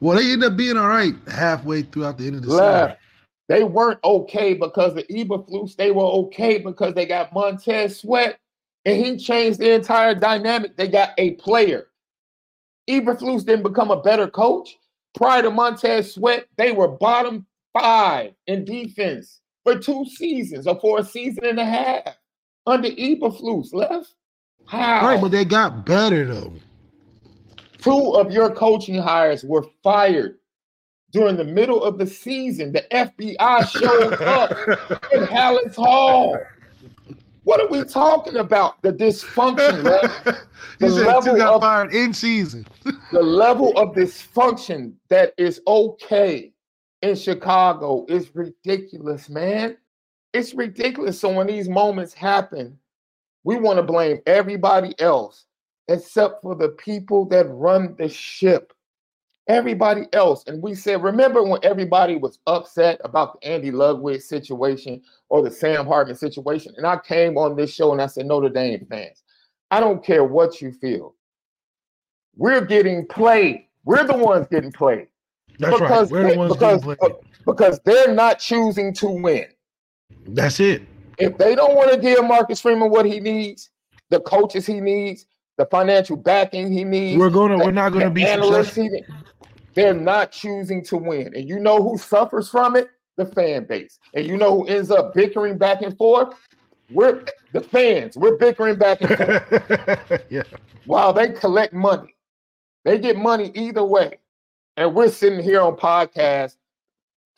[0.01, 2.91] Well, they end up being all right halfway throughout the end of the Left.
[2.91, 3.01] season.
[3.49, 5.77] They weren't okay because of Eberflus.
[5.77, 8.39] They were okay because they got Montez Sweat,
[8.85, 10.77] and he changed the entire dynamic.
[10.77, 11.87] They got a player.
[12.89, 14.77] Eberflus didn't become a better coach.
[15.15, 20.99] Prior to Montez Sweat, they were bottom five in defense for two seasons or for
[20.99, 22.17] a season and a half
[22.67, 23.73] under Eberflus.
[23.73, 24.13] Left.
[24.67, 25.07] How?
[25.07, 26.53] Right, but they got better though.
[27.79, 30.39] Two of your coaching hires were fired
[31.13, 32.73] during the middle of the season.
[32.73, 34.51] The FBI showed up
[35.13, 36.39] in Halas Hall.
[37.45, 38.81] What are we talking about?
[38.83, 40.37] The dysfunction, right?
[40.81, 42.67] The level got of, fired in season.
[43.13, 46.53] the level of dysfunction that is okay
[47.03, 49.77] in Chicago is ridiculous, man.
[50.33, 51.21] It's ridiculous.
[51.21, 52.77] So when these moments happen,
[53.45, 55.47] we want to blame everybody else
[55.89, 58.73] except for the people that run the ship.
[59.47, 60.45] Everybody else.
[60.47, 65.51] And we said, remember when everybody was upset about the Andy Ludwig situation or the
[65.51, 66.73] Sam Hartman situation?
[66.79, 69.23] And I came on this show and I said, Notre Dame fans,
[69.71, 71.15] I don't care what you feel.
[72.37, 73.67] We're getting played.
[73.85, 75.09] We're the ones getting played.
[75.59, 76.25] That's because right.
[76.25, 77.13] We're the ones because, getting played.
[77.45, 79.47] Because they're not choosing to win.
[80.27, 80.83] That's it.
[81.19, 83.71] If they don't want to give Marcus Freeman what he needs,
[84.11, 88.25] the coaches he needs, the financial backing he needs, we're gonna we're not gonna be
[88.25, 88.89] successful.
[89.75, 91.35] They're not choosing to win.
[91.35, 92.91] And you know who suffers from it?
[93.17, 93.99] The fan base.
[94.15, 96.35] And you know who ends up bickering back and forth?
[96.91, 98.17] We're the fans.
[98.17, 100.23] We're bickering back and forth.
[100.31, 100.43] yeah.
[100.87, 102.15] While they collect money.
[102.85, 104.19] They get money either way.
[104.77, 106.57] And we're sitting here on podcast,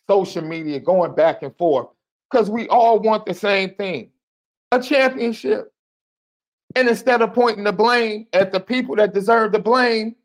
[0.08, 1.88] social media, going back and forth
[2.30, 4.10] because we all want the same thing
[4.72, 5.72] a championship.
[6.74, 10.16] And instead of pointing the blame at the people that deserve the blame,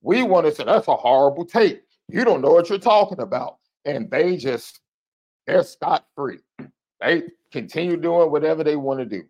[0.00, 1.82] we want to say that's a horrible take.
[2.08, 3.58] You don't know what you're talking about.
[3.84, 4.80] And they just,
[5.46, 6.38] they're scot free.
[7.00, 9.24] They continue doing whatever they want to do.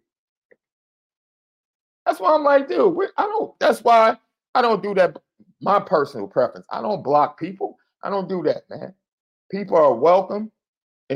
[2.06, 4.16] That's why I'm like, dude, I don't, that's why
[4.54, 5.16] I don't do that.
[5.60, 6.66] My personal preference.
[6.70, 7.76] I don't block people.
[8.02, 8.94] I don't do that, man.
[9.50, 10.50] People are welcome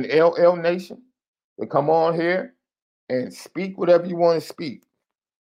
[0.05, 1.03] in LL Nation
[1.59, 2.55] to come on here
[3.09, 4.83] and speak whatever you want to speak.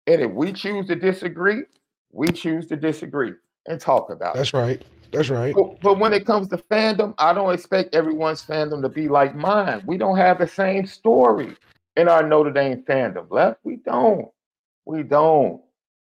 [0.08, 1.64] And if we choose to disagree,
[2.12, 3.34] we choose to disagree
[3.68, 4.40] and talk about it.
[4.40, 4.58] That's it.
[4.58, 4.82] right.
[5.12, 5.54] That's right.
[5.54, 9.36] But, but, when it comes to fandom, I don't expect everyone's fandom to be like
[9.36, 9.84] mine.
[9.86, 11.56] We don't have the same story
[11.96, 13.60] in our Notre Dame fandom, left.
[13.64, 14.30] We don't.
[14.86, 15.62] We don't.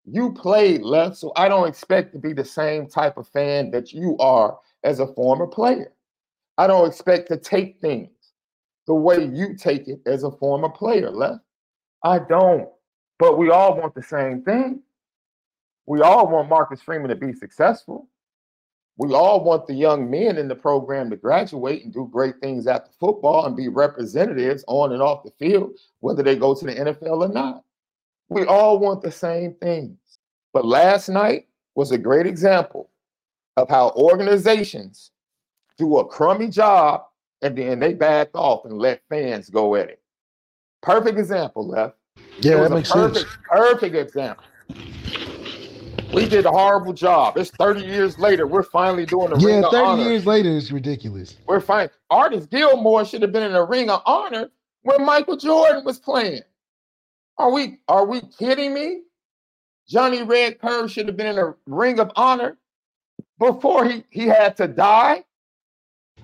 [0.06, 3.94] You played left, so I don't expect to be the same type of fan that
[3.94, 5.94] you are as a former player.
[6.58, 8.10] I don't expect to take things
[8.90, 11.44] the way you take it as a former player, left.
[12.04, 12.68] I don't.
[13.20, 14.82] But we all want the same thing.
[15.86, 18.10] We all want Marcus Freeman to be successful.
[18.98, 22.66] We all want the young men in the program to graduate and do great things
[22.66, 26.74] after football and be representatives on and off the field, whether they go to the
[26.74, 27.64] NFL or not.
[28.30, 30.00] We all want the same things.
[30.52, 32.90] But last night was a great example
[33.56, 35.12] of how organizations
[35.78, 37.04] do a crummy job
[37.42, 40.02] and then they backed off and let fans go at it.
[40.82, 41.96] Perfect example, left.
[42.40, 43.38] Yeah, that makes perfect, sense.
[43.50, 44.44] Perfect example.
[46.14, 47.38] We did a horrible job.
[47.38, 48.48] It's 30 years later.
[48.48, 49.98] We're finally doing the yeah, ring 30 of honor.
[50.02, 51.38] Yeah, 30 years later is ridiculous.
[51.46, 51.90] We're fine.
[52.10, 54.50] Artis Gilmore should have been in the ring of honor
[54.82, 56.42] when Michael Jordan was playing.
[57.38, 59.02] Are we are we kidding me?
[59.88, 62.58] Johnny Red Kerr should have been in the ring of honor
[63.40, 65.24] before he, he had to die.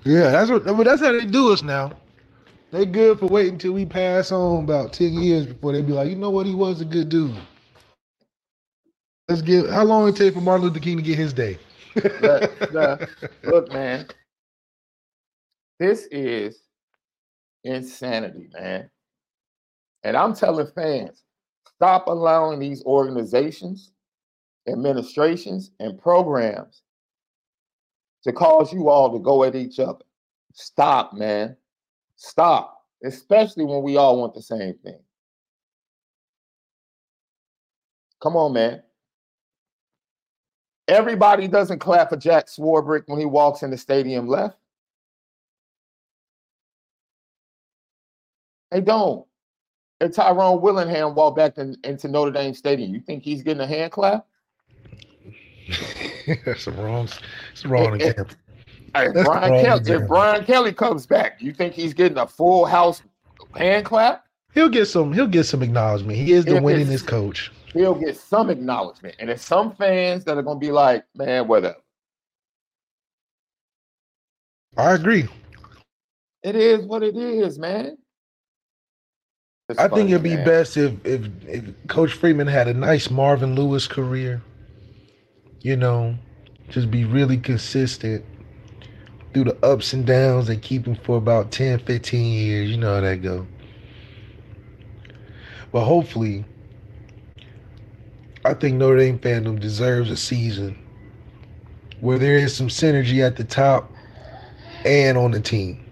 [0.06, 1.91] Yeah, that's what but that's how they do us now.
[2.72, 6.10] They good for waiting until we pass on about 10 years before they be like,
[6.10, 7.36] you know what, he was a good dude.
[9.28, 11.58] Let's give how long it take for Martin Luther King to get his day?
[13.43, 14.08] look, man,
[15.80, 16.62] this is
[17.64, 18.89] insanity, man.
[20.03, 21.24] And I'm telling fans,
[21.76, 23.91] stop allowing these organizations,
[24.68, 26.84] administrations, and programs
[28.26, 30.03] to cause you all to go at each other.
[30.53, 31.55] Stop, man.
[32.15, 32.82] Stop.
[33.03, 34.97] Especially when we all want the same thing.
[38.19, 38.82] Come on, man.
[40.88, 44.57] Everybody doesn't clap for Jack Swarbrick when he walks in the stadium left.
[48.71, 49.28] They don't.
[50.01, 52.91] And Tyrone Willingham walked back in, into Notre Dame Stadium.
[52.91, 54.26] You think he's getting a hand clap?
[56.45, 57.09] That's the wrong.
[57.51, 58.36] It's the wrong example.
[58.97, 63.01] If Brian, Kelly, if Brian Kelly comes back, you think he's getting a full house
[63.55, 64.26] hand clap?
[64.53, 65.11] He'll get some.
[65.11, 66.17] He'll get some acknowledgement.
[66.17, 69.15] He is the winningest coach he'll get some acknowledgement.
[69.19, 71.76] And there's some fans that are gonna be like, man, whatever.
[74.78, 75.28] I agree.
[76.43, 77.97] It is what it is, man.
[79.69, 80.45] It's I funny, think it'd be man.
[80.45, 84.41] best if, if if Coach Freeman had a nice Marvin Lewis career.
[85.66, 86.16] You know,
[86.70, 88.24] just be really consistent
[89.34, 92.70] through the ups and downs and keep him for about 10, 15 years.
[92.70, 93.47] You know how that go.
[95.72, 96.45] But hopefully
[98.45, 100.78] I think Notre Dame fandom deserves a season
[101.99, 103.91] where there is some synergy at the top
[104.86, 105.84] and on the team.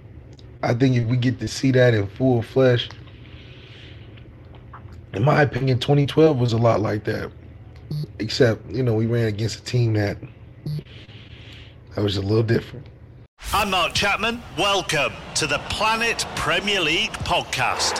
[0.61, 2.91] I think if we get to see that in full flesh,
[5.13, 7.31] in my opinion, 2012 was a lot like that.
[8.19, 10.17] Except, you know, we ran against a team that
[11.95, 12.87] that was a little different.
[13.51, 14.41] I'm Mark Chapman.
[14.57, 17.99] Welcome to the Planet Premier League podcast.